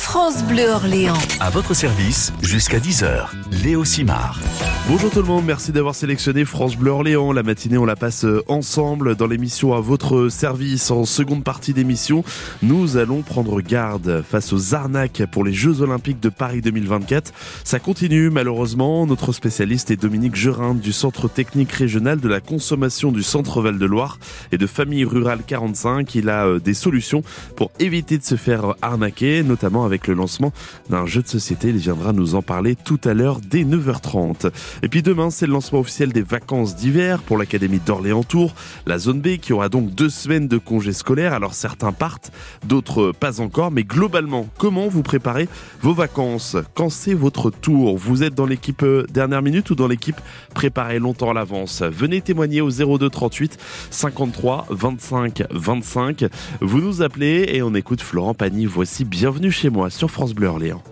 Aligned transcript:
France 0.00 0.42
Bleu 0.44 0.68
Orléans. 0.68 1.18
À 1.40 1.50
votre 1.50 1.74
service 1.74 2.32
jusqu'à 2.42 2.78
10h. 2.78 3.28
Léo 3.62 3.84
Simard. 3.84 4.40
Bonjour 4.88 5.10
tout 5.10 5.20
le 5.20 5.26
monde, 5.26 5.44
merci 5.44 5.70
d'avoir 5.70 5.94
sélectionné 5.94 6.44
France 6.44 6.76
Bleu 6.76 6.90
Orléans. 6.90 7.32
La 7.32 7.42
matinée, 7.42 7.78
on 7.78 7.84
la 7.84 7.94
passe 7.94 8.26
ensemble 8.48 9.14
dans 9.14 9.26
l'émission 9.26 9.74
à 9.74 9.80
votre 9.80 10.28
service. 10.28 10.90
En 10.90 11.04
seconde 11.04 11.44
partie 11.44 11.74
d'émission, 11.74 12.24
nous 12.62 12.96
allons 12.96 13.22
prendre 13.22 13.60
garde 13.60 14.24
face 14.28 14.52
aux 14.52 14.74
arnaques 14.74 15.22
pour 15.30 15.44
les 15.44 15.52
Jeux 15.52 15.82
Olympiques 15.82 16.18
de 16.18 16.30
Paris 16.30 16.60
2024. 16.62 17.32
Ça 17.62 17.78
continue 17.78 18.30
malheureusement. 18.30 19.06
Notre 19.06 19.32
spécialiste 19.32 19.90
est 19.90 19.96
Dominique 19.96 20.34
Gerin 20.34 20.74
du 20.74 20.92
Centre 20.92 21.28
technique 21.28 21.72
régional 21.72 22.18
de 22.18 22.28
la 22.28 22.40
consommation 22.40 23.12
du 23.12 23.22
Centre 23.22 23.60
Val-de-Loire 23.60 24.18
et 24.50 24.58
de 24.58 24.66
Famille 24.66 25.04
Rurale 25.04 25.42
45. 25.46 26.14
Il 26.14 26.30
a 26.30 26.46
euh, 26.46 26.58
des 26.58 26.74
solutions 26.74 27.22
pour 27.54 27.70
éviter 27.78 28.18
de 28.18 28.24
se 28.24 28.36
faire 28.36 28.74
arnaquer, 28.82 29.42
notamment 29.42 29.84
avec 29.84 29.89
le 30.06 30.14
lancement 30.14 30.52
d'un 30.88 31.06
jeu 31.06 31.22
de 31.22 31.28
société. 31.28 31.68
Il 31.68 31.76
viendra 31.76 32.12
nous 32.12 32.34
en 32.34 32.42
parler 32.42 32.76
tout 32.76 33.00
à 33.04 33.14
l'heure 33.14 33.40
dès 33.40 33.64
9h30. 33.64 34.50
Et 34.82 34.88
puis 34.88 35.02
demain, 35.02 35.30
c'est 35.30 35.46
le 35.46 35.52
lancement 35.52 35.80
officiel 35.80 36.12
des 36.12 36.22
vacances 36.22 36.76
d'hiver 36.76 37.22
pour 37.22 37.38
l'Académie 37.38 37.80
d'Orléans-Tours, 37.84 38.54
la 38.86 38.98
zone 38.98 39.20
B 39.20 39.36
qui 39.36 39.52
aura 39.52 39.68
donc 39.68 39.94
deux 39.94 40.10
semaines 40.10 40.48
de 40.48 40.58
congés 40.58 40.92
scolaires. 40.92 41.32
Alors 41.32 41.54
certains 41.54 41.92
partent, 41.92 42.32
d'autres 42.64 43.12
pas 43.18 43.40
encore, 43.40 43.70
mais 43.70 43.84
globalement, 43.84 44.46
comment 44.58 44.88
vous 44.88 45.02
préparez 45.02 45.48
vos 45.80 45.94
vacances? 45.94 46.56
Quand 46.74 46.90
c'est 46.90 47.14
votre 47.14 47.50
tour? 47.50 47.96
Vous 47.96 48.22
êtes 48.22 48.34
dans 48.34 48.46
l'équipe 48.46 48.82
euh, 48.82 49.06
dernière 49.10 49.42
minute 49.42 49.70
ou 49.70 49.74
dans 49.74 49.88
l'équipe 49.88 50.20
préparée 50.54 50.98
longtemps 50.98 51.30
à 51.30 51.34
l'avance? 51.34 51.82
Venez 51.82 52.20
témoigner 52.20 52.60
au 52.60 52.70
02 52.70 53.08
38 53.10 53.58
53 53.90 54.66
25 54.70 55.42
25. 55.50 56.24
Vous 56.60 56.80
nous 56.80 57.02
appelez 57.02 57.46
et 57.48 57.62
on 57.62 57.74
écoute 57.74 58.02
Florent 58.02 58.34
Pagny. 58.34 58.66
Voici 58.66 59.04
Bienvenue 59.04 59.50
chez 59.50 59.70
moi 59.70 59.79
sur 59.88 60.10
France 60.10 60.34
Bleu 60.34 60.48
Orléans. 60.48 60.82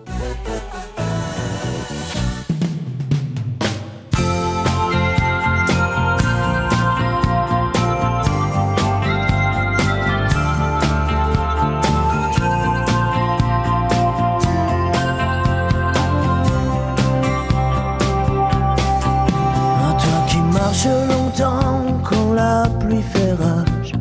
Longtemps 20.85 21.99
quand 22.09 22.33
la 22.33 22.69
pluie 22.79 23.01
fait 23.01 23.33
rage, 23.33 23.91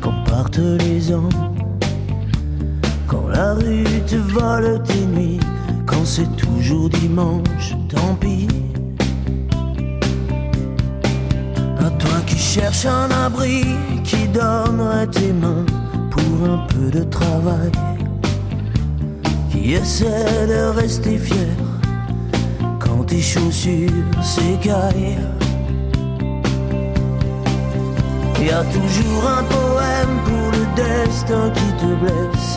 quand 0.00 0.14
partent 0.24 0.58
les 0.58 1.12
ans, 1.12 1.28
la 3.32 3.54
rue 3.54 3.84
te 4.06 4.16
vole 4.16 4.82
tes 4.82 5.06
nuits, 5.06 5.40
quand 5.86 6.04
c'est 6.04 6.36
toujours 6.36 6.88
dimanche, 6.88 7.74
tant 7.88 8.14
pis. 8.20 8.48
À 11.78 11.90
toi 11.90 12.18
qui 12.26 12.36
cherches 12.36 12.86
un 12.86 13.10
abri, 13.26 13.64
qui 14.04 14.28
donnerait 14.28 15.06
tes 15.08 15.32
mains 15.32 15.66
pour 16.10 16.48
un 16.48 16.66
peu 16.68 16.90
de 16.90 17.04
travail, 17.04 17.72
qui 19.50 19.74
essaie 19.74 20.46
de 20.46 20.70
rester 20.80 21.18
fier 21.18 21.56
quand 22.78 23.04
tes 23.04 23.20
chaussures 23.20 23.90
s'écaillent. 24.22 25.18
Y 28.40 28.50
a 28.50 28.62
toujours 28.64 29.24
un 29.38 29.42
poème 29.42 30.14
pour 30.24 30.52
le 30.52 30.64
destin 30.76 31.50
qui 31.50 31.72
te 31.80 31.90
blesse, 32.02 32.56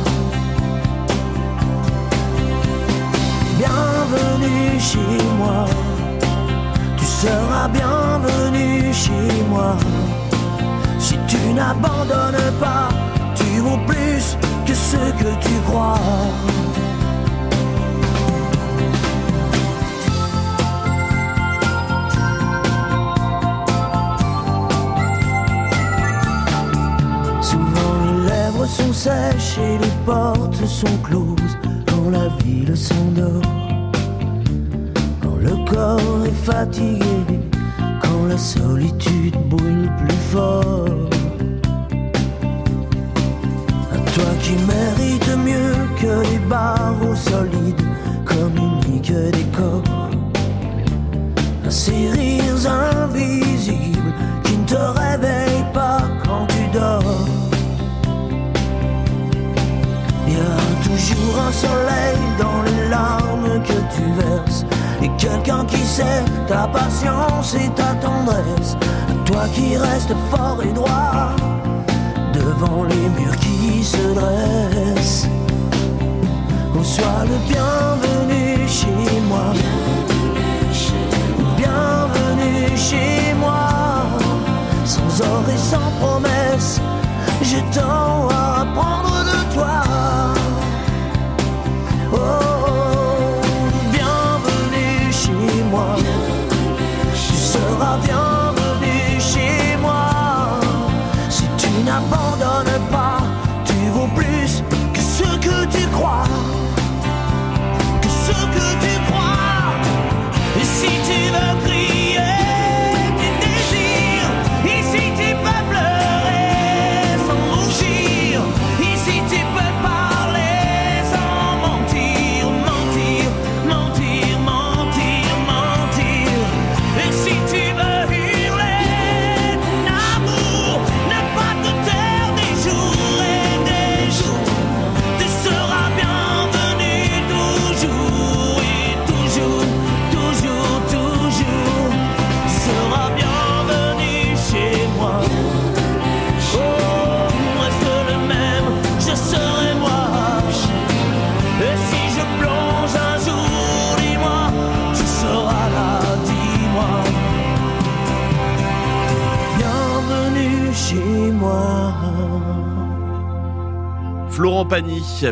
Chez 4.91 5.23
moi, 5.39 5.65
tu 6.97 7.05
seras 7.05 7.67
bienvenu 7.69 8.93
chez 8.93 9.43
moi. 9.49 9.75
Si 10.99 11.15
tu 11.27 11.53
n'abandonnes 11.53 12.51
pas, 12.59 12.89
tu 13.35 13.61
vaux 13.61 13.79
plus 13.87 14.37
que 14.65 14.73
ce 14.73 15.03
que 15.21 15.31
tu 15.45 15.55
crois. 15.67 15.97
Souvent 27.41 27.93
les 28.05 28.29
lèvres 28.29 28.65
sont 28.65 28.93
sèches 28.93 29.57
et 29.57 29.77
les 29.77 29.95
portes 30.05 30.65
sont 30.65 30.97
closes 31.03 31.57
quand 31.87 32.09
la 32.09 32.27
ville 32.43 32.75
s'endort. 32.75 33.70
Le 35.41 35.55
corps 35.65 36.25
est 36.25 36.45
fatigué, 36.45 37.39
quand 37.99 38.25
la 38.29 38.37
solitude 38.37 39.35
brûle 39.49 39.89
plus 39.97 40.17
fort. 40.31 40.85
À 43.91 43.97
toi 44.13 44.31
qui 44.43 44.53
mérites 44.67 45.37
mieux 45.43 45.75
que 45.99 46.21
les 46.29 46.39
barreaux 46.47 47.15
solides, 47.15 47.81
communique 48.23 49.11
des 49.11 49.47
corps. 49.57 50.09
À 51.65 51.71
ces 51.71 52.11
rires 52.11 52.67
invisibles 53.01 54.13
qui 54.43 54.57
ne 54.57 54.65
te 54.65 54.75
réveillent 54.75 55.73
pas 55.73 56.03
quand 56.23 56.45
tu 56.47 56.77
dors. 56.77 57.27
Il 60.27 60.33
y 60.33 60.37
a 60.37 60.57
toujours 60.83 61.35
un 61.47 61.51
soleil 61.51 62.19
dans 62.37 62.61
les 62.61 62.89
larmes 62.89 63.59
que 63.63 63.79
tu 63.95 64.03
verses 64.21 64.65
Et 65.03 65.09
quelqu'un 65.17 65.65
qui 65.65 65.77
sait 65.77 66.23
ta 66.47 66.67
patience 66.67 67.55
et 67.55 67.69
ta 67.69 67.93
tendresse. 67.95 68.75
Toi 69.25 69.43
qui 69.53 69.75
restes 69.77 70.13
fort 70.29 70.59
et 70.63 70.71
droit 70.73 71.35
Devant 72.33 72.83
les 72.83 73.09
murs 73.19 73.35
qui 73.37 73.83
se 73.83 74.13
dressent. 74.13 75.27
Qu'on 76.73 76.83
soit 76.83 77.25
le 77.25 77.37
bienvenu 77.51 78.67
chez 78.67 79.21
moi. 79.27 79.53
Bienvenue 81.57 82.77
chez 82.77 83.33
moi. 83.39 83.69
Sans 84.85 85.21
or 85.21 85.43
et 85.53 85.57
sans 85.57 85.91
promesse 85.99 86.79
J'ai 87.41 87.63
tant 87.73 88.10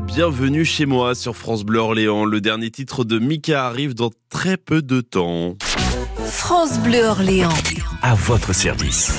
Bienvenue 0.06 0.63
chez 0.63 0.86
moi 0.86 1.16
sur 1.16 1.36
France 1.36 1.63
Bleu 1.63 1.80
Orléans. 1.80 2.24
Le 2.24 2.40
dernier 2.40 2.69
titre 2.69 3.04
de 3.04 3.18
Mika 3.18 3.66
arrive 3.66 3.96
dans 3.96 4.12
très 4.30 4.57
peu 4.57 4.81
de 4.84 5.01
temps. 5.01 5.56
France 6.25 6.80
Bleu 6.80 7.04
Orléans. 7.04 7.50
À 8.04 8.13
votre 8.13 8.54
service. 8.54 9.12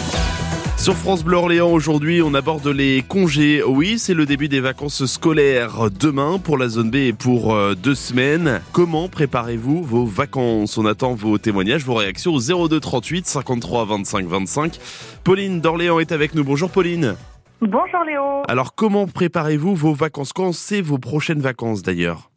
Sur 0.76 0.94
France 0.94 1.24
Bleu 1.24 1.36
Orléans 1.36 1.72
aujourd'hui, 1.72 2.22
on 2.22 2.32
aborde 2.34 2.68
les 2.68 3.02
congés. 3.02 3.62
Oui, 3.64 3.98
c'est 3.98 4.14
le 4.14 4.24
début 4.24 4.48
des 4.48 4.60
vacances 4.60 5.04
scolaires 5.06 5.90
demain 5.90 6.38
pour 6.38 6.58
la 6.58 6.68
zone 6.68 6.90
B 6.90 6.96
et 6.96 7.12
pour 7.12 7.52
euh, 7.52 7.74
deux 7.74 7.96
semaines. 7.96 8.60
Comment 8.72 9.08
préparez-vous 9.08 9.82
vos 9.82 10.06
vacances? 10.06 10.78
On 10.78 10.86
attend 10.86 11.14
vos 11.14 11.38
témoignages, 11.38 11.84
vos 11.84 11.94
réactions 11.94 12.32
au 12.34 12.68
02 12.68 12.78
38 12.78 13.26
53 13.26 13.84
25 13.84 14.26
25. 14.26 14.78
Pauline 15.24 15.60
d'Orléans 15.60 15.98
est 15.98 16.12
avec 16.12 16.34
nous. 16.34 16.44
Bonjour 16.44 16.70
Pauline. 16.70 17.16
Bonjour 17.60 18.04
Léo. 18.06 18.42
Alors 18.48 18.74
comment 18.74 19.06
préparez-vous 19.06 19.74
vos 19.74 19.92
vacances? 19.92 20.32
Quand 20.32 20.52
c'est 20.52 20.80
vos 20.80 20.98
prochaines 20.98 21.40
vacances 21.40 21.82
d'ailleurs? 21.82 22.30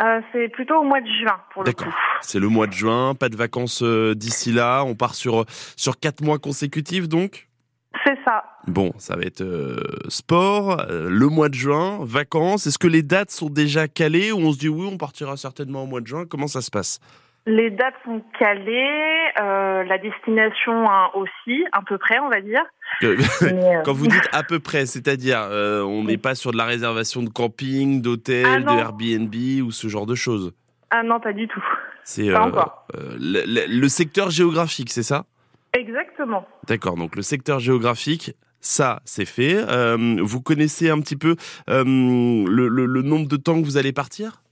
Euh, 0.00 0.20
c'est 0.32 0.48
plutôt 0.50 0.76
au 0.76 0.84
mois 0.84 1.00
de 1.00 1.06
juin 1.06 1.40
pour 1.52 1.62
le 1.62 1.66
D'accord. 1.66 1.88
coup. 1.88 1.94
C'est 2.20 2.38
le 2.38 2.48
mois 2.48 2.68
de 2.68 2.72
juin, 2.72 3.16
pas 3.16 3.28
de 3.28 3.34
vacances 3.34 3.82
euh, 3.82 4.14
d'ici 4.14 4.52
là. 4.52 4.84
On 4.84 4.94
part 4.94 5.16
sur 5.16 5.44
sur 5.76 5.98
quatre 5.98 6.22
mois 6.22 6.38
consécutifs 6.38 7.08
donc? 7.08 7.48
C'est 8.06 8.18
ça. 8.24 8.44
Bon, 8.68 8.92
ça 8.98 9.16
va 9.16 9.22
être 9.22 9.40
euh, 9.40 9.82
sport, 10.08 10.78
euh, 10.88 11.08
le 11.10 11.26
mois 11.26 11.48
de 11.48 11.54
juin, 11.54 11.98
vacances. 12.02 12.68
Est-ce 12.68 12.78
que 12.78 12.86
les 12.86 13.02
dates 13.02 13.32
sont 13.32 13.50
déjà 13.50 13.88
calées 13.88 14.30
ou 14.30 14.38
on 14.38 14.52
se 14.52 14.58
dit 14.58 14.68
oui, 14.68 14.88
on 14.92 14.96
partira 14.96 15.36
certainement 15.36 15.82
au 15.82 15.86
mois 15.86 16.00
de 16.00 16.06
juin? 16.06 16.24
Comment 16.24 16.46
ça 16.46 16.60
se 16.60 16.70
passe? 16.70 17.00
Les 17.50 17.70
dates 17.70 17.94
sont 18.04 18.20
calées, 18.38 19.30
euh, 19.40 19.82
la 19.84 19.96
destination 19.96 20.88
hein, 20.90 21.08
aussi, 21.14 21.64
à 21.72 21.80
peu 21.80 21.96
près, 21.96 22.18
on 22.18 22.28
va 22.28 22.42
dire. 22.42 22.62
Que- 23.00 23.16
euh, 23.44 23.82
Quand 23.84 23.94
vous 23.94 24.06
dites 24.06 24.28
à 24.32 24.42
peu 24.42 24.58
près, 24.60 24.84
c'est-à-dire 24.84 25.40
euh, 25.50 25.82
on 25.82 26.04
n'est 26.04 26.18
pas 26.18 26.34
sur 26.34 26.52
de 26.52 26.58
la 26.58 26.66
réservation 26.66 27.22
de 27.22 27.30
camping, 27.30 28.02
d'hôtel, 28.02 28.44
Ah 28.46 28.58
de 28.60 28.64
non. 28.66 28.78
Airbnb 28.78 29.34
ou 29.64 29.70
ce 29.70 29.88
genre 29.88 30.04
de 30.04 30.14
choses. 30.14 30.52
Ah 30.90 31.02
non, 31.02 31.20
pas 31.20 31.32
du 31.32 31.48
tout. 31.48 31.64
C'est 32.04 32.34
encore. 32.34 32.86
euh, 32.96 33.16
le, 33.18 33.42
le- 33.46 33.66
le 33.66 33.88
secteur 33.88 34.28
géographique, 34.30 34.90
c'est 34.90 35.02
ça? 35.02 35.24
Exactement. 35.72 36.46
D'accord, 36.66 36.96
donc 36.96 37.16
le 37.16 37.22
secteur 37.22 37.60
géographique, 37.60 38.34
ça, 38.60 39.00
c'est 39.04 39.24
fait. 39.26 39.56
Euh, 39.70 40.16
vous 40.20 40.42
connaissez 40.42 40.90
un 40.90 41.00
petit 41.00 41.16
peu 41.16 41.36
euh, 41.70 41.84
le 41.84 43.02
nombre 43.02 43.28
de 43.28 43.36
temps 43.36 43.58
que 43.60 43.64
vous 43.64 43.76
allez 43.78 43.92
partir? 43.92 44.42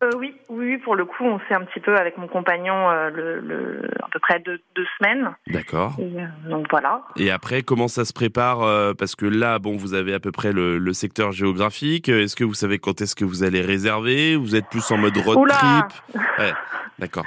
Euh, 0.00 0.10
oui, 0.16 0.32
oui, 0.48 0.78
pour 0.78 0.94
le 0.94 1.04
coup, 1.04 1.24
on 1.24 1.40
sait 1.48 1.54
un 1.54 1.64
petit 1.64 1.80
peu 1.80 1.96
avec 1.96 2.16
mon 2.18 2.28
compagnon 2.28 2.88
euh, 2.88 3.10
le, 3.10 3.40
le- 3.40 3.90
à 4.00 4.06
peu 4.12 4.20
près 4.20 4.38
deux, 4.38 4.60
deux 4.76 4.86
semaines. 4.96 5.34
D'accord. 5.48 5.96
Euh, 5.98 6.26
donc 6.48 6.66
voilà. 6.70 7.02
Et 7.16 7.32
après, 7.32 7.62
comment 7.62 7.88
ça 7.88 8.04
se 8.04 8.12
prépare 8.12 8.62
euh, 8.62 8.92
Parce 8.96 9.16
que 9.16 9.26
là, 9.26 9.58
bon, 9.58 9.76
vous 9.76 9.94
avez 9.94 10.14
à 10.14 10.20
peu 10.20 10.30
près 10.30 10.52
le, 10.52 10.78
le 10.78 10.92
secteur 10.92 11.32
géographique. 11.32 12.08
Est-ce 12.08 12.36
que 12.36 12.44
vous 12.44 12.54
savez 12.54 12.78
quand 12.78 13.00
est-ce 13.00 13.16
que 13.16 13.24
vous 13.24 13.42
allez 13.42 13.60
réserver? 13.60 14.36
Vous 14.36 14.54
êtes 14.54 14.68
plus 14.68 14.88
en 14.92 14.98
mode 14.98 15.16
road 15.16 15.36
Oula 15.36 15.54
trip? 15.54 16.22
Ouais, 16.38 16.52
d'accord. 17.00 17.24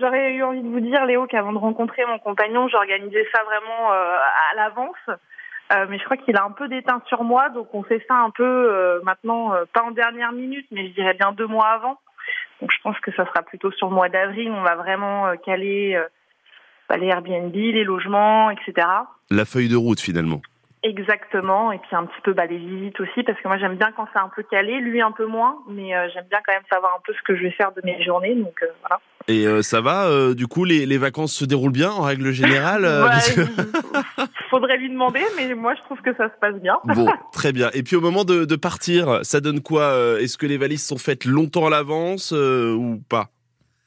J'aurais 0.00 0.32
eu 0.32 0.42
envie 0.42 0.62
de 0.62 0.68
vous 0.68 0.80
dire, 0.80 1.04
Léo, 1.04 1.26
qu'avant 1.26 1.52
de 1.52 1.58
rencontrer 1.58 2.06
mon 2.06 2.18
compagnon, 2.18 2.68
j'organisais 2.68 3.26
ça 3.34 3.42
vraiment 3.44 3.92
euh, 3.92 4.14
à 4.52 4.56
l'avance. 4.56 5.18
Euh, 5.72 5.86
mais 5.88 5.98
je 5.98 6.04
crois 6.04 6.16
qu'il 6.16 6.36
a 6.36 6.44
un 6.44 6.50
peu 6.50 6.68
déteint 6.68 7.00
sur 7.06 7.24
moi, 7.24 7.48
donc 7.48 7.74
on 7.74 7.82
fait 7.82 8.04
ça 8.06 8.14
un 8.14 8.30
peu 8.30 8.44
euh, 8.44 9.00
maintenant, 9.04 9.54
euh, 9.54 9.64
pas 9.72 9.82
en 9.82 9.90
dernière 9.90 10.32
minute, 10.32 10.66
mais 10.70 10.88
je 10.88 10.92
dirais 10.92 11.14
bien 11.14 11.32
deux 11.32 11.46
mois 11.46 11.68
avant. 11.68 11.98
Donc 12.60 12.70
je 12.72 12.80
pense 12.82 12.98
que 13.00 13.10
ça 13.12 13.24
sera 13.26 13.42
plutôt 13.42 13.70
sur 13.72 13.88
le 13.88 13.94
mois 13.94 14.08
d'avril. 14.08 14.50
On 14.50 14.62
va 14.62 14.76
vraiment 14.76 15.34
caler 15.44 16.00
bah, 16.88 16.96
les 16.96 17.08
Airbnb, 17.08 17.54
les 17.54 17.84
logements, 17.84 18.50
etc. 18.50 18.86
La 19.30 19.44
feuille 19.44 19.68
de 19.68 19.76
route, 19.76 20.00
finalement. 20.00 20.42
Exactement, 20.84 21.70
et 21.70 21.78
puis 21.78 21.94
un 21.94 22.06
petit 22.06 22.20
peu 22.24 22.32
bah, 22.32 22.46
les 22.46 22.58
visites 22.58 22.98
aussi, 22.98 23.22
parce 23.22 23.40
que 23.40 23.46
moi 23.46 23.56
j'aime 23.56 23.76
bien 23.76 23.92
quand 23.96 24.08
c'est 24.12 24.18
un 24.18 24.30
peu 24.34 24.42
calé, 24.42 24.80
lui 24.80 25.00
un 25.00 25.12
peu 25.12 25.26
moins, 25.26 25.58
mais 25.68 25.94
euh, 25.94 26.08
j'aime 26.12 26.24
bien 26.28 26.40
quand 26.44 26.52
même 26.52 26.64
savoir 26.68 26.96
un 26.96 27.00
peu 27.06 27.12
ce 27.12 27.22
que 27.22 27.36
je 27.36 27.44
vais 27.44 27.52
faire 27.52 27.70
de 27.70 27.80
mes 27.84 28.02
journées, 28.02 28.34
donc 28.34 28.60
euh, 28.64 28.66
voilà. 28.80 29.00
Et 29.28 29.46
euh, 29.46 29.62
ça 29.62 29.80
va 29.80 30.34
Du 30.34 30.48
coup, 30.48 30.64
les, 30.64 30.84
les 30.84 30.98
vacances 30.98 31.34
se 31.34 31.44
déroulent 31.44 31.70
bien, 31.70 31.92
en 31.92 32.02
règle 32.02 32.32
générale 32.32 32.82
Ouais, 32.82 34.24
faudrait 34.52 34.76
lui 34.76 34.90
demander, 34.90 35.22
mais 35.36 35.54
moi 35.54 35.74
je 35.74 35.80
trouve 35.82 36.00
que 36.02 36.14
ça 36.14 36.28
se 36.28 36.38
passe 36.38 36.56
bien. 36.56 36.78
Bon, 36.84 37.06
très 37.32 37.52
bien. 37.52 37.70
Et 37.72 37.82
puis 37.82 37.96
au 37.96 38.00
moment 38.00 38.24
de, 38.24 38.44
de 38.44 38.56
partir, 38.56 39.24
ça 39.24 39.40
donne 39.40 39.60
quoi 39.60 39.82
euh, 39.82 40.18
Est-ce 40.18 40.36
que 40.36 40.46
les 40.46 40.58
valises 40.58 40.86
sont 40.86 40.98
faites 40.98 41.24
longtemps 41.24 41.66
à 41.66 41.70
l'avance 41.70 42.32
euh, 42.32 42.74
ou 42.74 43.00
pas? 43.08 43.26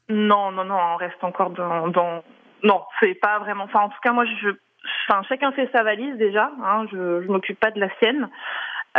Non, 0.10 0.52
non, 0.52 0.66
non, 0.66 0.78
on 0.94 0.96
reste 0.98 1.24
encore 1.24 1.52
dans. 1.52 1.88
dans... 1.90 2.24
Non, 2.64 2.82
c'est 3.00 3.16
pas 3.16 3.40
vraiment. 3.40 3.66
Enfin, 3.66 3.82
en 3.82 3.90
tout 3.90 4.00
cas, 4.04 4.12
moi, 4.12 4.26
je. 4.26 4.50
Enfin, 5.08 5.22
chacun 5.28 5.52
fait 5.52 5.70
sa 5.72 5.84
valise 5.84 6.16
déjà. 6.18 6.52
Hein, 6.64 6.86
je, 6.92 7.24
je 7.24 7.28
m'occupe 7.28 7.60
pas 7.60 7.72
de 7.72 7.80
la 7.80 7.90
sienne. 7.98 8.30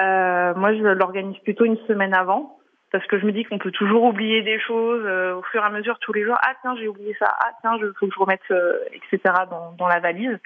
Euh, 0.00 0.54
moi, 0.54 0.74
je 0.74 0.82
l'organise 0.82 1.38
plutôt 1.44 1.64
une 1.64 1.78
semaine 1.86 2.14
avant. 2.14 2.58
Parce 2.92 3.06
que 3.06 3.18
je 3.18 3.26
me 3.26 3.32
dis 3.32 3.44
qu'on 3.44 3.58
peut 3.58 3.72
toujours 3.72 4.04
oublier 4.04 4.42
des 4.42 4.60
choses 4.60 5.02
euh, 5.04 5.34
au 5.34 5.42
fur 5.42 5.60
et 5.60 5.66
à 5.66 5.70
mesure 5.70 5.98
tous 5.98 6.12
les 6.12 6.24
jours. 6.24 6.36
Ah 6.40 6.54
tiens, 6.62 6.76
j'ai 6.78 6.88
oublié 6.88 7.14
ça. 7.18 7.26
Ah 7.40 7.50
tiens, 7.60 7.76
il 7.76 7.92
faut 7.98 8.06
que 8.06 8.14
je 8.14 8.20
remette, 8.20 8.40
euh, 8.50 8.78
etc. 8.92 9.34
Dans, 9.50 9.72
dans 9.78 9.88
la 9.88 10.00
valise. 10.00 10.38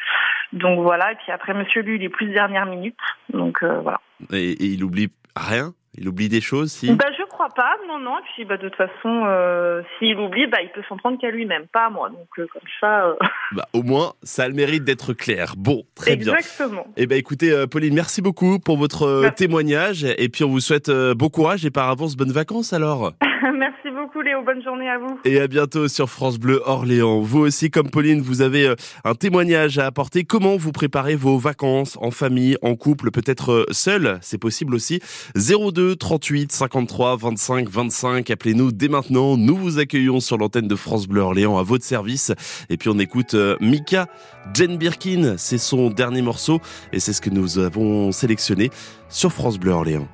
Donc 0.53 0.81
voilà. 0.81 1.13
Et 1.13 1.17
puis 1.17 1.33
après, 1.33 1.55
Monsieur 1.55 1.83
lui, 1.83 1.97
il 1.97 2.05
est 2.05 2.09
plus 2.09 2.27
dernière 2.29 2.67
minute. 2.67 2.99
Donc 3.33 3.63
euh, 3.63 3.81
voilà. 3.81 4.01
et, 4.33 4.53
et 4.53 4.67
il 4.67 4.83
oublie 4.83 5.13
rien? 5.37 5.75
Il 5.99 6.09
oublie 6.09 6.29
des 6.29 6.41
choses 6.41 6.71
si? 6.73 6.95
Bah 6.95 7.07
je 7.19 7.20
crois 7.41 7.55
pas, 7.55 7.77
non 7.89 7.99
non. 7.99 8.19
Et 8.19 8.23
puis 8.35 8.45
bah 8.45 8.57
de 8.59 8.69
toute 8.69 8.77
façon, 8.77 9.25
euh, 9.27 9.83
s'il 9.99 10.19
oublie, 10.19 10.47
bah 10.47 10.59
il 10.63 10.69
peut 10.71 10.83
s'en 10.89 10.97
prendre 10.99 11.19
qu'à 11.19 11.31
lui-même, 11.31 11.65
pas 11.73 11.87
à 11.87 11.91
moi. 11.91 12.11
Donc 12.11 12.29
euh, 12.39 12.47
comme 12.53 12.63
ça. 12.81 13.07
euh, 13.07 13.15
Bah, 13.53 13.65
Au 13.73 13.83
moins, 13.83 14.13
ça 14.23 14.45
a 14.45 14.49
le 14.49 14.55
mérite 14.55 14.85
d'être 14.85 15.13
clair. 15.15 15.55
Bon, 15.57 15.83
très 15.95 16.17
bien. 16.17 16.35
Exactement. 16.35 16.87
Eh 16.97 17.07
ben 17.07 17.17
écoutez, 17.19 17.65
Pauline, 17.71 17.95
merci 17.95 18.21
beaucoup 18.23 18.59
pour 18.59 18.77
votre 18.77 19.23
Merci. 19.23 19.35
témoignage. 19.47 20.05
Et 20.05 20.29
puis 20.29 20.45
on 20.45 20.51
vous 20.51 20.61
souhaite 20.61 20.91
bon 20.91 21.29
courage 21.31 21.65
et 21.65 21.71
par 21.71 21.89
avance 21.89 22.15
bonnes 22.17 22.31
vacances 22.33 22.73
alors. 22.73 23.13
Merci 23.55 23.91
beaucoup 23.91 24.21
Léo, 24.21 24.43
bonne 24.43 24.63
journée 24.63 24.89
à 24.89 24.99
vous. 24.99 25.19
Et 25.25 25.41
à 25.41 25.49
bientôt 25.49 25.89
sur 25.89 26.09
France 26.11 26.39
Bleu 26.39 26.61
Orléans. 26.65 27.21
Vous 27.21 27.41
aussi, 27.41 27.71
comme 27.71 27.91
Pauline, 27.91 28.21
vous 28.21 28.43
avez 28.43 28.73
un 29.05 29.15
témoignage 29.15 29.79
à 29.79 29.87
apporter. 29.87 30.25
Comment 30.25 30.57
vous 30.57 30.73
préparez 30.73 31.17
vos 31.17 31.39
vacances 31.39 31.97
en 32.01 32.11
famille, 32.11 32.57
en 32.63 32.77
couple, 32.77 33.11
peut-être 33.11 33.67
seul? 33.71 34.19
C'est 34.21 34.39
possible 34.39 34.75
aussi. 34.75 35.01
02 35.35 35.97
38 35.97 36.53
53 36.53 37.17
25 37.31 37.69
25. 37.69 38.31
Appelez-nous 38.31 38.73
dès 38.73 38.89
maintenant. 38.89 39.37
Nous 39.37 39.57
vous 39.57 39.79
accueillons 39.79 40.19
sur 40.19 40.37
l'antenne 40.37 40.67
de 40.67 40.75
France 40.75 41.07
Bleu 41.07 41.21
Orléans 41.21 41.59
à 41.59 41.63
votre 41.63 41.85
service. 41.85 42.33
Et 42.71 42.77
puis 42.77 42.89
on 42.89 42.99
écoute 42.99 43.35
euh, 43.35 43.57
Mika 43.61 44.09
Jen 44.53 44.77
Birkin. 44.77 45.37
C'est 45.39 45.59
son 45.59 45.91
dernier 45.91 46.23
morceau 46.23 46.61
et 46.93 46.99
c'est 46.99 47.13
ce 47.13 47.21
que 47.21 47.31
nous 47.31 47.61
avons 47.61 48.11
sélectionné 48.11 48.71
sur 49.09 49.33
France 49.33 49.59
Bleu 49.59 49.71
Orléans. 49.71 50.09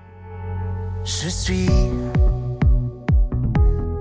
Je 1.05 1.29
suis 1.29 1.71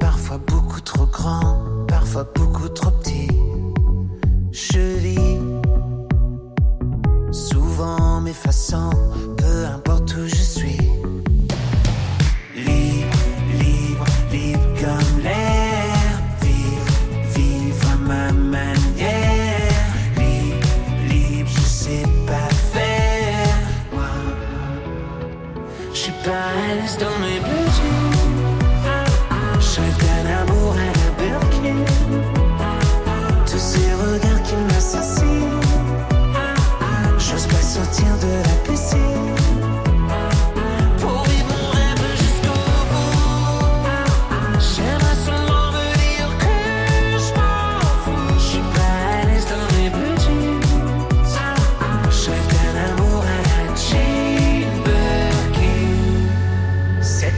parfois 0.01 0.39
beaucoup 0.39 0.81
trop 0.81 1.05
grand, 1.05 1.85
parfois 1.87 2.27
beaucoup 2.35 2.67
trop 2.67 2.91
petit. 2.91 3.29
Je 4.51 4.97
vis 4.97 5.39
souvent 7.31 8.19
m'effaçant, 8.19 8.89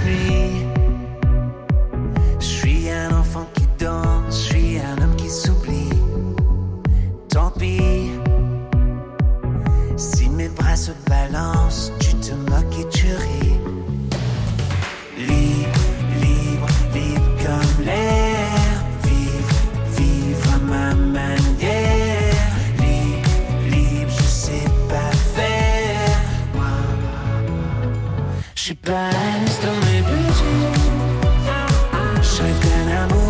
me. 0.07 0.66
She 28.67 28.73
binds 28.73 29.59
to 29.59 29.67
me, 29.67 30.01
bitch. 30.07 30.41
Шайка 32.21 32.77
на 32.85 33.07
мой 33.07 33.26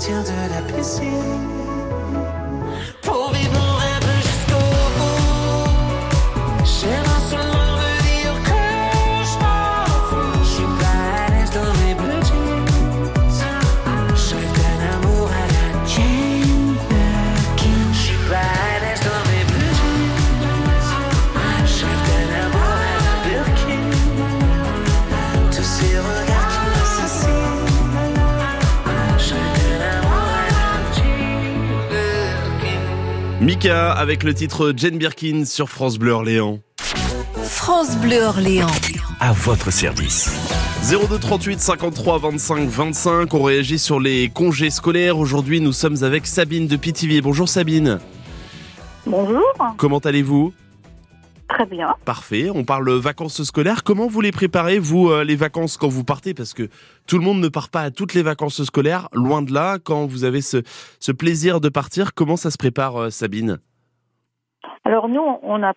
sortir 0.00 0.24
de 0.24 0.48
la 0.48 0.62
piscine. 0.62 1.69
Mika 33.40 33.92
avec 33.92 34.22
le 34.22 34.34
titre 34.34 34.74
Jane 34.76 34.98
Birkin 34.98 35.46
sur 35.46 35.70
France 35.70 35.98
Bleu 35.98 36.12
Orléans. 36.12 36.60
France 37.42 37.96
Bleu 37.96 38.22
Orléans. 38.22 38.66
À 39.18 39.32
votre 39.32 39.70
service. 39.70 40.30
02 40.90 41.18
38 41.18 41.58
53 41.58 42.18
25 42.18 42.68
25. 42.68 43.32
On 43.32 43.42
réagit 43.42 43.78
sur 43.78 43.98
les 43.98 44.28
congés 44.28 44.68
scolaires. 44.68 45.16
Aujourd'hui, 45.16 45.62
nous 45.62 45.72
sommes 45.72 46.04
avec 46.04 46.26
Sabine 46.26 46.66
de 46.66 46.76
Pithiviers. 46.76 47.22
Bonjour 47.22 47.48
Sabine. 47.48 47.98
Bonjour. 49.06 49.42
Comment 49.78 50.00
allez-vous? 50.00 50.52
Très 51.50 51.66
bien. 51.66 51.94
Parfait. 52.04 52.48
On 52.54 52.64
parle 52.64 52.90
vacances 52.90 53.42
scolaires. 53.42 53.82
Comment 53.84 54.06
vous 54.06 54.20
les 54.20 54.30
préparez, 54.32 54.78
vous, 54.78 55.10
euh, 55.10 55.24
les 55.24 55.36
vacances, 55.36 55.76
quand 55.76 55.88
vous 55.88 56.04
partez? 56.04 56.32
Parce 56.32 56.54
que 56.54 56.68
tout 57.06 57.18
le 57.18 57.24
monde 57.24 57.40
ne 57.40 57.48
part 57.48 57.68
pas 57.68 57.82
à 57.82 57.90
toutes 57.90 58.14
les 58.14 58.22
vacances 58.22 58.62
scolaires. 58.64 59.08
Loin 59.12 59.42
de 59.42 59.52
là, 59.52 59.78
quand 59.78 60.06
vous 60.06 60.24
avez 60.24 60.40
ce, 60.40 60.58
ce 61.00 61.12
plaisir 61.12 61.60
de 61.60 61.68
partir, 61.68 62.14
comment 62.14 62.36
ça 62.36 62.50
se 62.50 62.56
prépare, 62.58 62.96
euh, 62.96 63.10
Sabine? 63.10 63.58
Alors 64.84 65.08
nous, 65.08 65.22
on 65.42 65.62
a, 65.62 65.72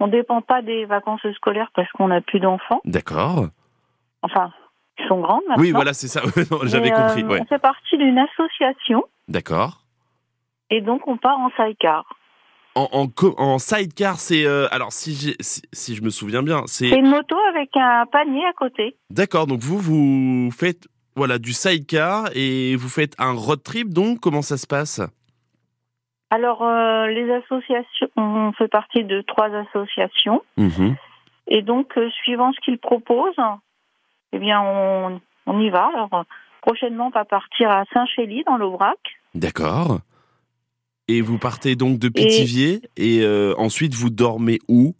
on 0.00 0.08
dépend 0.08 0.42
pas 0.42 0.60
des 0.62 0.84
vacances 0.84 1.26
scolaires 1.36 1.70
parce 1.74 1.90
qu'on 1.92 2.08
n'a 2.08 2.20
plus 2.20 2.40
d'enfants. 2.40 2.80
D'accord. 2.84 3.46
Enfin, 4.22 4.50
ils 4.98 5.06
sont 5.08 5.20
grands 5.20 5.40
maintenant. 5.48 5.62
Oui, 5.62 5.70
voilà, 5.70 5.92
c'est 5.94 6.08
ça. 6.08 6.20
J'avais 6.64 6.90
compris. 6.90 7.22
euh, 7.22 7.28
ouais. 7.28 7.40
On 7.42 7.46
fait 7.46 7.58
partie 7.58 7.96
d'une 7.96 8.18
association 8.18 9.04
D'accord. 9.28 9.82
et 10.70 10.80
donc 10.80 11.06
on 11.06 11.16
part 11.16 11.38
en 11.38 11.50
sidecar. 11.50 12.04
En, 12.76 12.88
en, 12.92 13.08
co- 13.08 13.34
en 13.38 13.58
sidecar, 13.58 14.20
c'est 14.20 14.44
euh, 14.46 14.68
alors 14.70 14.92
si, 14.92 15.14
j'ai- 15.14 15.36
si 15.40 15.62
si 15.72 15.94
je 15.96 16.02
me 16.02 16.10
souviens 16.10 16.42
bien, 16.42 16.62
c'est 16.66 16.90
C'est 16.90 16.98
une 16.98 17.08
moto 17.08 17.34
avec 17.48 17.70
un 17.74 18.04
panier 18.06 18.44
à 18.44 18.52
côté. 18.52 18.96
d'accord. 19.10 19.46
Donc 19.46 19.60
vous 19.60 19.78
vous 19.78 20.50
faites 20.50 20.86
voilà 21.16 21.38
du 21.38 21.52
sidecar 21.54 22.28
et 22.34 22.76
vous 22.76 22.90
faites 22.90 23.14
un 23.18 23.32
road 23.32 23.62
trip. 23.62 23.88
Donc 23.94 24.20
comment 24.20 24.42
ça 24.42 24.58
se 24.58 24.66
passe? 24.66 25.00
Alors 26.30 26.62
euh, 26.64 27.06
les 27.06 27.30
associations, 27.32 28.08
on 28.16 28.52
fait 28.52 28.68
partie 28.68 29.04
de 29.04 29.22
trois 29.22 29.48
associations 29.54 30.42
Mhm. 30.58 30.96
et 31.48 31.62
donc 31.62 31.96
euh, 31.96 32.10
suivant 32.10 32.52
ce 32.52 32.60
qu'ils 32.60 32.78
proposent, 32.78 33.40
eh 34.32 34.38
bien 34.38 34.60
on, 34.60 35.20
on 35.46 35.60
y 35.60 35.70
va. 35.70 35.88
Alors 35.94 36.24
prochainement, 36.62 37.06
on 37.06 37.10
va 37.10 37.24
partir 37.24 37.70
à 37.70 37.84
Saint-Chély 37.94 38.42
dans 38.44 38.56
l'Aubrac. 38.58 38.98
D'accord. 39.34 40.00
Et 41.08 41.20
vous 41.20 41.38
partez 41.38 41.76
donc 41.76 41.98
de 41.98 42.08
Pithiviers 42.08 42.80
et, 42.96 43.20
euh, 43.22 43.54
ensuite 43.58 43.94
vous 43.94 44.10
dormez 44.10 44.58
où? 44.68 44.94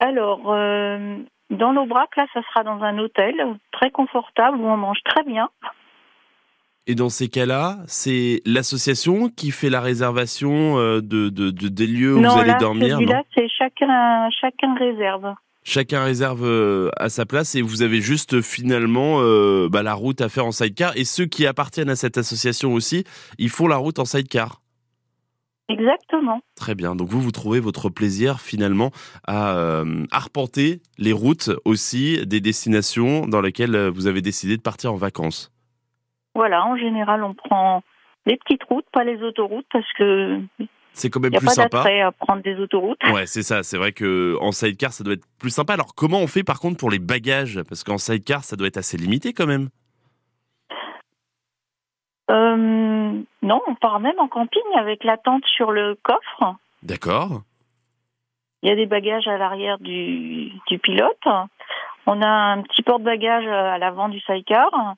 Alors, 0.00 0.52
euh, 0.52 1.16
dans 1.50 1.72
l'Aubrac, 1.72 2.14
là, 2.16 2.26
ça 2.34 2.40
sera 2.42 2.62
dans 2.62 2.82
un 2.82 2.98
hôtel 2.98 3.34
très 3.72 3.90
confortable 3.90 4.58
où 4.58 4.66
on 4.66 4.76
mange 4.76 4.98
très 5.04 5.24
bien. 5.24 5.48
Et 6.86 6.94
dans 6.94 7.08
ces 7.08 7.28
cas-là, 7.28 7.78
c'est 7.86 8.40
l'association 8.46 9.28
qui 9.28 9.50
fait 9.50 9.68
la 9.70 9.80
réservation 9.80 10.78
euh, 10.78 11.00
de, 11.00 11.28
de, 11.28 11.50
de- 11.50 11.68
des 11.68 11.86
lieux 11.86 12.14
où 12.16 12.20
non, 12.20 12.30
vous 12.30 12.38
allez 12.38 12.50
là, 12.52 12.58
dormir. 12.58 12.88
non? 12.88 13.06
celui-là, 13.06 13.22
c'est 13.34 13.48
chacun, 13.48 14.30
chacun 14.30 14.74
réserve. 14.74 15.34
Chacun 15.70 16.02
réserve 16.02 16.46
euh, 16.46 16.88
à 16.96 17.10
sa 17.10 17.26
place 17.26 17.54
et 17.54 17.60
vous 17.60 17.82
avez 17.82 18.00
juste 18.00 18.36
euh, 18.36 18.40
finalement 18.40 19.18
euh, 19.20 19.68
bah, 19.70 19.82
la 19.82 19.92
route 19.92 20.22
à 20.22 20.30
faire 20.30 20.46
en 20.46 20.50
sidecar. 20.50 20.96
Et 20.96 21.04
ceux 21.04 21.26
qui 21.26 21.46
appartiennent 21.46 21.90
à 21.90 21.94
cette 21.94 22.16
association 22.16 22.72
aussi, 22.72 23.04
ils 23.36 23.50
font 23.50 23.68
la 23.68 23.76
route 23.76 23.98
en 23.98 24.06
sidecar. 24.06 24.62
Exactement. 25.68 26.40
Très 26.56 26.74
bien. 26.74 26.96
Donc 26.96 27.08
vous, 27.08 27.20
vous 27.20 27.32
trouvez 27.32 27.60
votre 27.60 27.90
plaisir 27.90 28.40
finalement 28.40 28.92
à 29.26 29.58
euh, 29.58 30.06
arpenter 30.10 30.80
les 30.96 31.12
routes 31.12 31.50
aussi 31.66 32.26
des 32.26 32.40
destinations 32.40 33.26
dans 33.26 33.42
lesquelles 33.42 33.88
vous 33.88 34.06
avez 34.06 34.22
décidé 34.22 34.56
de 34.56 34.62
partir 34.62 34.94
en 34.94 34.96
vacances. 34.96 35.52
Voilà, 36.34 36.64
en 36.64 36.78
général, 36.78 37.22
on 37.22 37.34
prend 37.34 37.82
les 38.24 38.38
petites 38.38 38.64
routes, 38.64 38.86
pas 38.90 39.04
les 39.04 39.22
autoroutes, 39.22 39.66
parce 39.70 39.92
que 39.98 40.40
C'est 40.98 41.10
quand 41.10 41.20
même 41.20 41.30
il 41.30 41.32
n'y 41.32 41.36
a 41.36 41.40
plus 41.40 41.46
pas 41.46 41.52
sympa. 41.52 41.78
d'attrait 41.78 42.00
à 42.00 42.10
prendre 42.12 42.42
des 42.42 42.56
autoroutes. 42.56 43.02
Ouais, 43.12 43.26
c'est 43.26 43.42
ça. 43.42 43.62
C'est 43.62 43.78
vrai 43.78 43.92
que 43.92 44.36
en 44.40 44.50
sidecar, 44.52 44.92
ça 44.92 45.04
doit 45.04 45.14
être 45.14 45.24
plus 45.38 45.50
sympa. 45.50 45.74
Alors 45.74 45.94
comment 45.94 46.18
on 46.18 46.26
fait 46.26 46.42
par 46.42 46.58
contre 46.58 46.76
pour 46.76 46.90
les 46.90 46.98
bagages? 46.98 47.62
Parce 47.68 47.84
qu'en 47.84 47.98
sidecar, 47.98 48.42
ça 48.42 48.56
doit 48.56 48.66
être 48.66 48.76
assez 48.78 48.96
limité 48.96 49.32
quand 49.32 49.46
même. 49.46 49.68
Euh, 52.30 53.22
non, 53.42 53.60
on 53.66 53.74
part 53.76 54.00
même 54.00 54.18
en 54.18 54.28
camping 54.28 54.60
avec 54.76 55.04
la 55.04 55.16
tente 55.16 55.44
sur 55.46 55.70
le 55.70 55.96
coffre. 56.02 56.56
D'accord. 56.82 57.42
Il 58.62 58.68
y 58.68 58.72
a 58.72 58.76
des 58.76 58.86
bagages 58.86 59.28
à 59.28 59.38
l'arrière 59.38 59.78
du, 59.78 60.50
du 60.66 60.78
pilote. 60.78 61.26
On 62.06 62.20
a 62.22 62.28
un 62.28 62.62
petit 62.62 62.82
porte-bagages 62.82 63.46
à 63.46 63.78
l'avant 63.78 64.08
du 64.08 64.20
sidecar. 64.20 64.94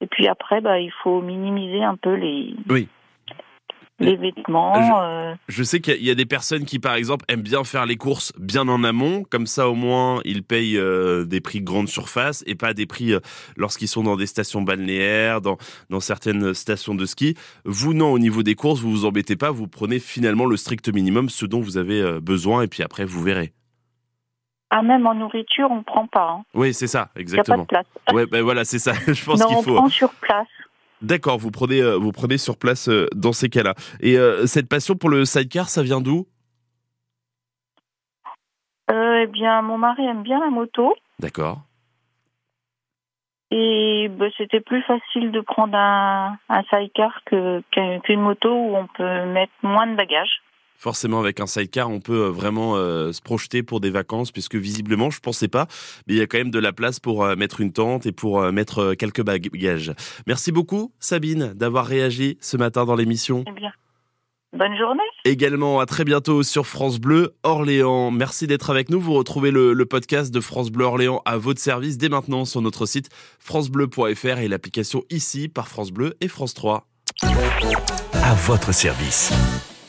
Et 0.00 0.06
puis 0.06 0.28
après, 0.28 0.60
bah, 0.60 0.78
il 0.78 0.92
faut 1.02 1.20
minimiser 1.20 1.82
un 1.82 1.96
peu 1.96 2.14
les, 2.14 2.54
Oui. 2.68 2.88
Les 3.98 4.16
vêtements. 4.16 4.74
euh, 5.02 5.34
Je 5.48 5.62
sais 5.62 5.80
qu'il 5.80 5.94
y 5.94 5.96
a- 5.96 5.98
il 6.00 6.04
y 6.06 6.10
a 6.10 6.14
des 6.14 6.26
personnes 6.26 6.64
qui, 6.64 6.78
par 6.78 6.94
exemple, 6.94 7.24
aiment 7.28 7.40
bien 7.42 7.64
faire 7.64 7.86
les 7.86 7.96
courses 7.96 8.32
bien 8.38 8.68
en 8.68 8.84
amont. 8.84 9.24
Comme 9.30 9.46
ça, 9.46 9.68
au 9.68 9.74
moins, 9.74 10.20
ils 10.24 10.42
payent 10.42 10.76
euh, 10.78 11.24
des 11.24 11.40
prix 11.40 11.62
grande 11.62 11.88
surface 11.88 12.44
et 12.46 12.54
pas 12.54 12.74
des 12.74 12.86
prix 12.86 13.12
euh, 13.14 13.20
lorsqu'ils 13.56 13.88
sont 13.88 14.02
dans 14.02 14.16
des 14.16 14.26
stations 14.26 14.60
balnéaires, 14.62 15.40
dans, 15.40 15.56
dans 15.90 16.00
certaines 16.00 16.52
stations 16.54 16.94
de 16.94 17.06
ski. 17.06 17.34
Vous, 17.64 17.94
non, 17.94 18.12
au 18.12 18.18
niveau 18.18 18.42
des 18.42 18.54
courses, 18.54 18.80
vous 18.80 18.90
vous 18.90 19.04
embêtez 19.06 19.36
pas. 19.36 19.50
Vous 19.50 19.66
prenez 19.68 19.98
finalement 19.98 20.44
le 20.46 20.56
strict 20.56 20.88
minimum, 20.92 21.28
ce 21.30 21.46
dont 21.46 21.60
vous 21.60 21.76
avez 21.78 22.00
euh, 22.02 22.20
besoin, 22.20 22.62
et 22.62 22.68
puis 22.68 22.82
après, 22.82 23.04
vous 23.06 23.22
verrez. 23.22 23.52
Ah, 24.70 24.82
même 24.82 25.06
en 25.06 25.14
nourriture, 25.14 25.68
on 25.70 25.84
prend 25.84 26.08
pas. 26.08 26.28
hein. 26.40 26.42
Oui, 26.52 26.74
c'est 26.74 26.88
ça, 26.88 27.10
Il 27.16 27.24
n'y 27.24 27.32
a 27.38 27.42
pas 27.44 27.54
de 27.56 27.60
exactement. 27.60 27.64
place. 27.66 27.86
Ouais, 28.12 28.26
ben 28.26 28.42
voilà, 28.42 28.64
c'est 28.64 28.80
ça. 28.80 28.92
Je 29.06 29.24
pense 29.24 29.44
qu'il 29.44 29.56
on 29.56 29.62
faut. 29.62 29.74
prend 29.76 29.88
sur 29.88 30.10
place. 30.14 30.48
D'accord, 31.02 31.38
vous 31.38 31.50
prenez, 31.50 31.80
euh, 31.80 31.96
vous 31.96 32.12
prenez 32.12 32.38
sur 32.38 32.56
place 32.58 32.88
euh, 32.88 33.06
dans 33.14 33.32
ces 33.32 33.50
cas-là. 33.50 33.74
Et 34.00 34.18
euh, 34.18 34.46
cette 34.46 34.68
passion 34.68 34.94
pour 34.96 35.10
le 35.10 35.24
sidecar, 35.24 35.68
ça 35.68 35.82
vient 35.82 36.00
d'où? 36.00 36.26
Euh, 38.90 39.22
eh 39.22 39.26
bien, 39.26 39.62
mon 39.62 39.78
mari 39.78 40.04
aime 40.06 40.22
bien 40.22 40.40
la 40.40 40.50
moto. 40.50 40.94
D'accord. 41.18 41.60
Et 43.50 44.08
bah, 44.10 44.26
c'était 44.36 44.60
plus 44.60 44.82
facile 44.82 45.30
de 45.32 45.40
prendre 45.40 45.76
un, 45.76 46.38
un 46.48 46.62
sidecar 46.64 47.22
qu'une 47.24 48.20
moto 48.20 48.50
où 48.50 48.76
on 48.76 48.86
peut 48.86 49.24
mettre 49.26 49.52
moins 49.62 49.86
de 49.86 49.94
bagages. 49.94 50.42
Forcément, 50.76 51.20
avec 51.20 51.40
un 51.40 51.46
sidecar, 51.46 51.90
on 51.90 52.00
peut 52.00 52.24
euh, 52.24 52.30
vraiment 52.30 52.76
euh, 52.76 53.12
se 53.12 53.20
projeter 53.22 53.62
pour 53.62 53.80
des 53.80 53.90
vacances, 53.90 54.30
puisque 54.30 54.56
visiblement, 54.56 55.10
je 55.10 55.20
pensais 55.20 55.48
pas, 55.48 55.66
mais 56.06 56.14
il 56.14 56.18
y 56.18 56.20
a 56.20 56.26
quand 56.26 56.38
même 56.38 56.50
de 56.50 56.58
la 56.58 56.72
place 56.72 57.00
pour 57.00 57.24
euh, 57.24 57.36
mettre 57.36 57.60
une 57.60 57.72
tente 57.72 58.06
et 58.06 58.12
pour 58.12 58.40
euh, 58.40 58.52
mettre 58.52 58.78
euh, 58.80 58.94
quelques 58.94 59.22
bagages. 59.22 59.92
Merci 60.26 60.52
beaucoup, 60.52 60.92
Sabine, 61.00 61.52
d'avoir 61.54 61.86
réagi 61.86 62.36
ce 62.40 62.56
matin 62.56 62.84
dans 62.84 62.94
l'émission. 62.94 63.44
Eh 63.48 63.52
bien, 63.52 63.72
bonne 64.52 64.76
journée. 64.76 65.02
Également, 65.24 65.80
à 65.80 65.86
très 65.86 66.04
bientôt 66.04 66.42
sur 66.42 66.66
France 66.66 66.98
Bleu 66.98 67.34
Orléans. 67.42 68.10
Merci 68.10 68.46
d'être 68.46 68.70
avec 68.70 68.90
nous. 68.90 69.00
Vous 69.00 69.14
retrouvez 69.14 69.50
le, 69.50 69.72
le 69.72 69.86
podcast 69.86 70.32
de 70.32 70.40
France 70.40 70.70
Bleu 70.70 70.84
Orléans 70.84 71.22
à 71.24 71.36
votre 71.36 71.60
service 71.60 71.98
dès 71.98 72.08
maintenant 72.08 72.44
sur 72.44 72.60
notre 72.60 72.86
site 72.86 73.08
francebleu.fr 73.38 74.38
et 74.38 74.48
l'application 74.48 75.04
ici 75.10 75.48
par 75.48 75.68
France 75.68 75.90
Bleu 75.90 76.14
et 76.20 76.28
France 76.28 76.54
3. 76.54 76.86
À 78.22 78.34
votre 78.34 78.72
service. 78.72 79.32